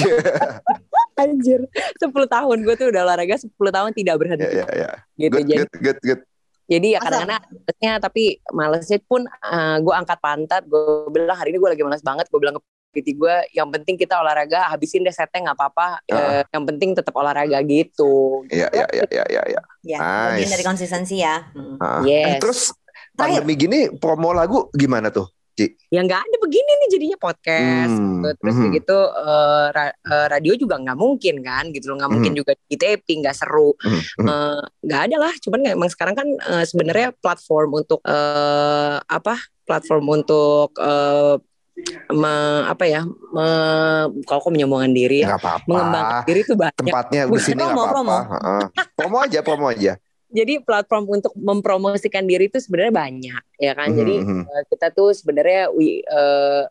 [1.15, 1.63] Anjir
[1.95, 4.91] 10 tahun gue tuh udah olahraga 10 tahun tidak berhenti ya ya ya.
[5.15, 6.21] gitu Good jadi good good good.
[6.67, 11.57] jadi ya kadang-kadang malesnya tapi malesnya pun uh, gue angkat pantat gue bilang hari ini
[11.63, 12.61] gue lagi malas banget gue bilang ke
[12.95, 16.39] PT gue yang penting kita olahraga habisin deh setnya nggak apa-apa Ah.
[16.39, 19.43] Eh, yang penting tetap olahraga gitu Iya iya iya iya iya.
[19.47, 19.61] Ya.
[19.83, 20.27] Ya, Nice.
[20.35, 21.47] bagian dari konsistensi ya.
[21.55, 21.75] Mm.
[21.79, 22.01] Ah.
[22.03, 22.27] Yes.
[22.27, 22.61] Eh, terus.
[23.15, 25.27] Pandemi gini promo lagu gimana tuh?
[25.87, 28.27] ya nggak ada begini nih jadinya podcast Hmm, gitu.
[28.35, 28.61] terus mhm.
[28.61, 32.39] kayak gitu eh, ra- eh, radio juga nggak mungkin kan gitu loh nggak mungkin Mhm.
[32.43, 34.27] juga di taping nggak seru Hmm, hmm.
[34.27, 40.03] Eh, nggak ada lah cuman emang sekarang kan eh, sebenarnya platform untuk eh, apa platform
[40.13, 41.35] untuk eh,
[42.09, 45.67] me- apa ya me- kalau kok menyombongkan diri ya Nggak apa-apa.
[45.67, 48.17] mengembangkan diri itu banyak Tempatnya di sini nggak Promo, apa-apa.
[48.91, 49.93] Promo aja, promo aja.
[50.35, 54.43] Jadi platform untuk mempromosikan diri itu sebenarnya banyak ya kan Mhm, jadi mhm.
[54.43, 56.63] eh, kita tuh sebenarnya eh,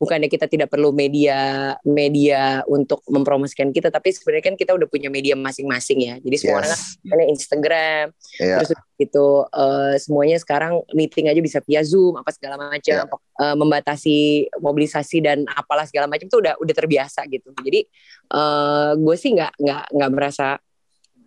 [0.00, 5.12] bukannya kita tidak perlu media media untuk mempromosikan kita tapi sebenarnya kan kita udah punya
[5.12, 7.28] media masing-masing ya jadi semua orang kan Yes.
[7.36, 8.04] Instagram
[8.40, 8.54] Iya.
[8.64, 13.04] terus gitu eh, semuanya sekarang meeting aja bisa via Zoom apa segala macam Ya.
[13.40, 14.16] Eh, membatasi
[14.56, 17.84] mobilisasi dan apalah segala macam itu udah udah terbiasa gitu jadi
[18.32, 20.56] eh, gue sih nggak nggak nggak merasa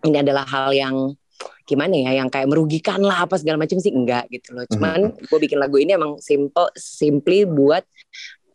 [0.02, 1.14] ini adalah hal yang
[1.64, 5.40] gimana ya yang kayak merugikan lah apa segala macam sih enggak gitu loh cuman gue
[5.40, 7.84] bikin lagu ini emang simple simply buat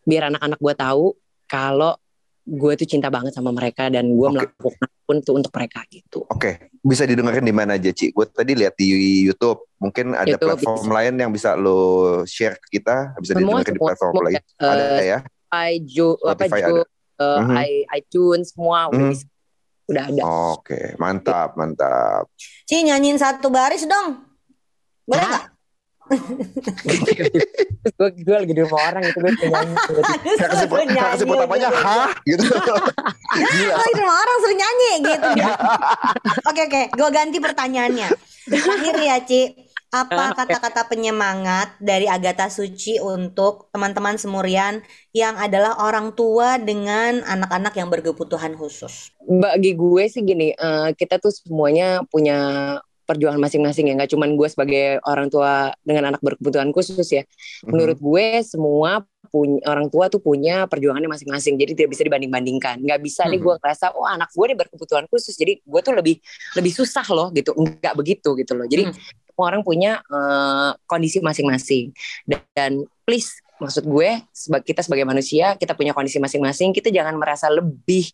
[0.03, 1.05] biar anak-anak gue tahu
[1.44, 1.96] kalau
[2.44, 4.33] gue tuh cinta banget sama mereka dan gue Oke.
[4.35, 8.09] melakukan apa pun tuh untuk mereka gitu Oke, bisa didengerin di mana aja, Ci?
[8.09, 8.88] Gue tadi lihat di
[9.22, 9.68] YouTube.
[9.77, 10.92] Mungkin ada YouTube platform bisa.
[10.92, 11.81] lain yang bisa lo
[12.24, 13.12] share ke kita.
[13.16, 14.37] Bisa semua didengerin di semua, platform semua lain.
[14.37, 15.18] eh, ada ya?
[15.66, 17.55] iTunes apa Spotify Ju, eh, Mhm.
[17.59, 19.12] i- iTunes semua udah Mhm.
[19.12, 19.27] bisa
[19.88, 20.22] udah ada
[20.53, 22.29] Oke, mantap, mantap.
[22.68, 24.20] Ci nyanyiin satu baris dong.
[25.09, 25.46] Boleh nggak?
[26.88, 30.88] terus gue gue lagi di rumah orang itu gue penyanyi Aduh, Kak kasih, kak kasih
[30.88, 31.85] nyanyi pertamanya, udah.
[31.85, 32.11] hah?
[32.24, 32.44] Gitu.
[33.53, 33.74] Gila.
[33.77, 35.29] Oh, di rumah orang suruh nyanyi gitu.
[36.48, 38.09] Oke oke, gue ganti pertanyaannya.
[38.48, 39.40] Terakhir ya Ci,
[39.88, 44.85] apa kata-kata penyemangat dari Agatha Suci untuk teman-teman semurian
[45.16, 49.12] yang adalah orang tua dengan anak-anak yang berkebutuhan khusus?
[49.24, 52.37] bagi gue sih gini eh, kita tuh semuanya punya
[53.05, 57.24] perjuangan masing-masing ya nggak cuman gue sebagai orang tua dengan anak berkebutuhan khusus ya
[57.64, 57.68] Mhm.
[57.72, 63.01] menurut gue semua punya orang tua tuh punya perjuangannya masing-masing jadi tidak bisa dibanding-bandingkan nggak
[63.01, 63.44] bisa nih Mhm.
[63.44, 66.20] gue ngerasa oh anak gue nih berkebutuhan khusus jadi gue tuh lebih
[66.57, 68.96] lebih susah loh gitu nggak begitu gitu loh jadi Hmm.
[69.38, 71.94] Semua orang punya eh, kondisi masing-masing
[72.27, 72.72] dan, dan
[73.07, 74.18] please maksud gue
[74.66, 78.11] kita sebagai manusia kita punya kondisi masing-masing kita jangan merasa lebih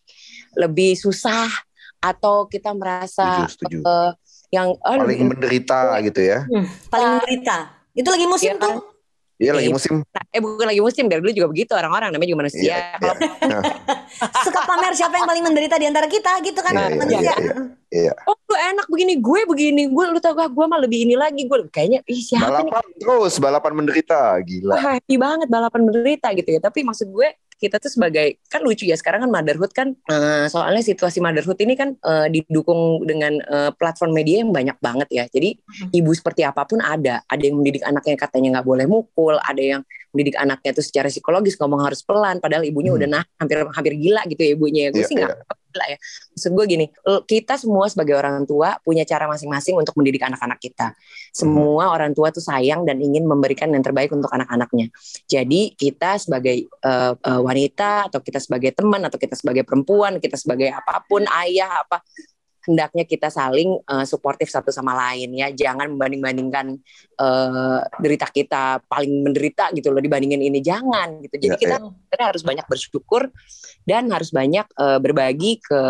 [0.53, 1.49] lebih susah
[1.97, 3.77] atau kita merasa Setuju, setuju.
[3.81, 4.11] eh,
[4.53, 6.45] yang oh, Paling menderita gitu ya.
[6.45, 7.57] Hmm, paling menderita.
[7.97, 8.77] Itu lagi musim kan?
[8.77, 8.94] tuh.
[9.35, 9.75] Iya lagi Iya.
[9.75, 9.95] musim.
[10.31, 13.59] eh bukan lagi musim dari dulu juga begitu orang-orang namanya juga manusia Iya, kalau iya.
[14.47, 17.19] Suka pamer siapa yang paling menderita di antara kita gitu kan Iya, iya, manusia.
[17.19, 17.35] iya,
[17.91, 18.13] Iya.
[18.23, 21.43] oh lu enak begini gue begini gue lu tau gak gue mah lebih ini lagi
[21.43, 24.19] gue kayaknya ih siapa nih Balapan terus, balapan menderita.
[24.39, 24.73] Gila.
[24.73, 26.59] Wah, happy banget balapan menderita gitu ya.
[26.59, 30.83] Tapi maksud gue kita tuh sebagai kan lucu ya sekarang kan motherhood kan eh, soalnya
[30.83, 35.23] situasi motherhood ini kan eh, didukung dengan eh, platform media yang banyak banget ya.
[35.31, 35.55] Jadi
[35.91, 37.23] ibu seperti apa pun ada.
[37.25, 41.55] Ada yang mendidik anaknya katanya nggak boleh mukul, ada yang mendidik anaknya tuh secara psikologis
[41.55, 42.99] ngomong harus pelan padahal ibunya Hmm.
[43.03, 44.83] udah nah hampir hampir gila gitu ya ibunya.
[44.91, 45.33] Gue Iya, sih nggak
[45.75, 45.97] gila ya.
[46.31, 46.85] Maksud gue gini,
[47.27, 50.95] kita semua sebagai orang tua punya cara masing-masing untuk mendidik anak-anak kita.
[51.35, 54.87] Semua orang tua tuh sayang dan ingin memberikan yang terbaik untuk anak-anaknya.
[55.27, 60.71] Jadi kita sebagai eh, wanita atau kita sebagai teman atau kita sebagai perempuan, kita sebagai
[60.71, 61.99] apa pun ayah apa
[62.65, 65.53] hendaknya kita saling eh, suportif satu sama lain ya.
[65.53, 66.65] Jangan membanding-bandingkan
[67.15, 71.37] eh, derita kita paling menderita gitu loh dibandingin ini jangan gitu.
[71.39, 73.21] Jadi Ya, kita sebenarnya harus banyak bersyukur
[73.85, 75.81] dan harus banyak eh, berbagi ke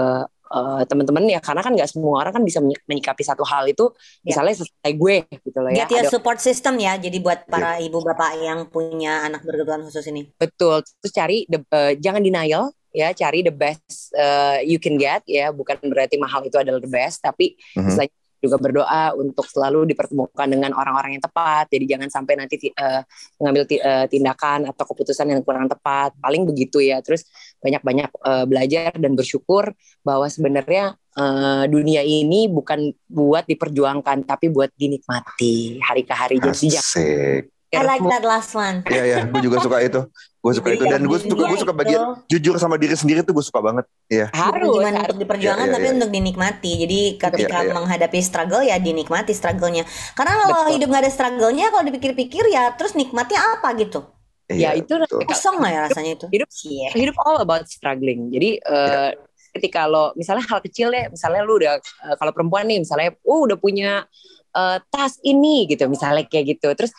[0.45, 3.89] eh, teman-teman ya karena kan nggak semua orang kan bisa menyi- menyikapi satu hal itu
[4.21, 4.29] Ya.
[4.35, 5.89] misalnya selesai gue gitu loh ya.
[5.89, 6.95] Get your support system ya.
[7.01, 10.29] Jadi buat para ibu bapak yang punya anak berkebutuhan khusus ini.
[10.38, 10.85] Betul.
[11.01, 15.51] Terus cari the- eh, jangan denial ya, cari the best eh, you can get ya.
[15.51, 17.91] Bukan berarti mahal itu adalah the best, tapi Mhm.
[17.91, 21.65] selain juga berdoa untuk selalu dipertemukan dengan orang-orang yang tepat.
[21.65, 23.01] Jadi jangan sampai nanti ti- eh,
[23.41, 26.13] mengambil eh, tindakan atau keputusan yang kurang tepat.
[26.21, 27.01] Paling begitu ya.
[27.01, 27.25] Terus
[27.60, 29.73] banyak-banyak eh, belajar dan bersyukur
[30.05, 36.38] bahwa sebenarnya eh, dunia ini bukan buat diperjuangkan, tapi buat dinikmati hari ke hari.
[36.38, 37.43] Jadi jangan Asik.
[37.75, 38.88] I like that last one.
[38.88, 39.99] Iya ya, gue juga suka itu.
[40.45, 43.41] Gue suka itu dan gue suka gue suka bagian jujur sama diri sendiri tuh gue
[43.41, 43.89] suka banget.
[44.05, 44.29] Iya.
[44.29, 44.69] harus.
[44.69, 45.03] Bukan harus.
[45.10, 45.95] untuk diperjuangkan Iya, iya, tapi iya.
[45.97, 46.71] untuk dinikmati.
[46.86, 47.73] Jadi ketika Iya, iya.
[47.73, 49.84] menghadapi struggle ya dinikmati struggle-nya.
[50.13, 50.73] Karena kalau Betul.
[50.77, 54.05] hidup nggak ada struggle-nya, kalau dipikir-pikir ya terus nikmatnya apa gitu?
[54.45, 55.25] Ya, Iya, itu betul.
[55.25, 56.25] Kosong lah ya rasanya itu.
[56.29, 56.93] Hidup- Cie.
[56.93, 58.29] hidup all about struggling.
[58.29, 59.10] Jadi eh,
[59.58, 63.49] ketika lo misalnya hal kecil deh, misalnya lu udah eh, kalau perempuan nih misalnya, oh
[63.49, 64.05] udah punya
[64.53, 66.69] eh, tas ini gitu, misalnya kayak gitu.
[66.77, 66.93] Terus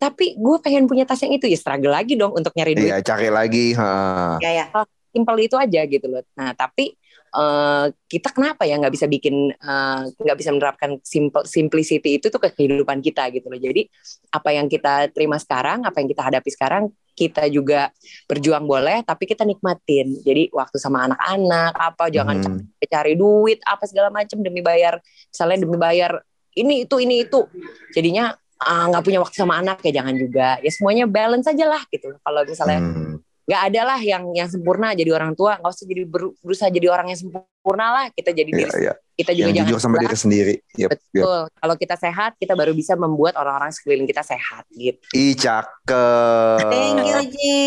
[0.00, 2.88] tapi gue pengen punya tas yang itu ya struggle lagi dong untuk nyari duit.
[2.88, 3.76] Iya, cari lagi.
[3.76, 4.40] Ha.
[4.40, 4.66] Ya ya.
[5.12, 6.24] Simpel itu aja gitu loh.
[6.40, 6.96] Nah tapi
[7.36, 12.40] eh, kita kenapa ya nggak bisa bikin eh, nggak bisa menerapkan simple simplicity itu tuh
[12.40, 13.60] ke kehidupan kita gitu loh.
[13.60, 13.84] Jadi
[14.32, 17.92] apa yang kita terima sekarang, apa yang kita hadapi sekarang, kita juga
[18.24, 20.16] berjuang boleh, tapi kita nikmatin.
[20.24, 22.64] Jadi waktu sama anak-anak apa, jangan Hmm.
[22.88, 24.96] cari duit apa segala macam demi bayar,
[25.28, 26.24] misalnya demi bayar
[26.56, 27.44] ini itu ini itu.
[27.92, 30.60] Jadinya ah, nggak punya waktu sama anak ya jangan juga.
[30.60, 32.12] Ya semuanya balance aja lah gitu.
[32.14, 33.16] Kalau misalnya Hmm.
[33.44, 36.86] nggak ada lah yang yang sempurna jadi orang tua, nggak usah jadi ber- berusaha jadi
[36.86, 38.04] orang yang sempurna lah.
[38.12, 38.92] Kita jadi Iya, diri iya.
[39.16, 40.54] kita juga Yang jangan jujur sama diri sendiri.
[40.76, 40.90] Yep, yep.
[40.94, 41.40] Betul.
[41.50, 45.02] Kalau kita sehat, kita baru bisa membuat orang-orang sekeliling kita sehat gitu.
[45.12, 46.62] Ih, cakep.
[46.62, 47.58] Thank you, Ci.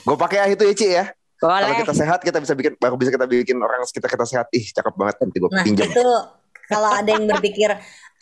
[0.00, 1.04] Gue pakai ah itu ya, Ci ya.
[1.36, 4.46] Kalau kita sehat, kita bisa bikin baru bisa kita bikin orang sekitar kita sehat.
[4.50, 5.84] Ih, cakep banget nanti gue Nah, pinjam.
[5.86, 6.08] itu
[6.66, 7.70] kalau ada yang berpikir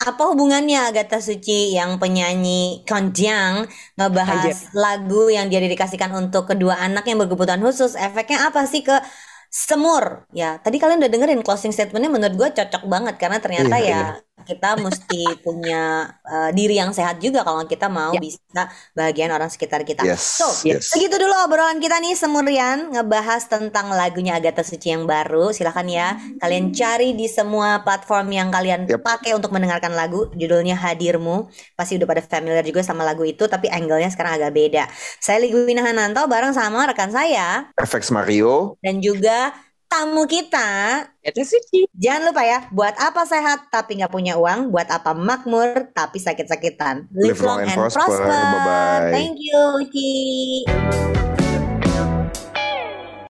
[0.01, 3.65] apa hubungannya Agatha Suci yang penyanyi Konjang
[3.97, 7.95] ngebahas lagu yang dia dedikasikan untuk kedua anak yang berkebutuhan khusus?
[7.95, 8.93] Efeknya apa sih ke
[9.49, 10.27] semur?
[10.35, 14.19] Ya tadi kalian udah dengerin closing statementnya menurut gue cocok banget karena ternyata Iya, ya
[14.37, 18.19] kita mesti punya uh, diri yang sehat juga kalau kita mau Ya.
[18.19, 20.91] bisa bagian orang sekitar kita Yes, so yes.
[20.91, 25.49] Segitu dulu obrolan kita nih semurian ngebahas tentang lagunya Agatha Suci yang baru.
[25.49, 29.01] Silahkan ya kalian cari di semua platform yang kalian Yep.
[29.01, 30.27] pakai untuk mendengarkan lagu.
[30.31, 31.47] Judulnya Hadirmu.
[31.73, 34.83] Pasti udah pada familiar juga sama lagu itu tapi angle-nya sekarang agak beda.
[35.17, 38.75] Saya Ligwina Hananto bareng sama rekan saya FX Mario.
[38.83, 39.55] dan juga
[39.87, 41.03] tamu kita.
[41.21, 41.89] Itu suci.
[41.95, 47.09] Jangan lupa ya, buat apa sehat tapi nggak punya uang, buat apa makmur tapi sakit-sakitan.
[47.13, 48.25] Live, long and prosper.
[48.25, 49.13] Bye-bye.
[49.13, 50.13] Thank you, Uci.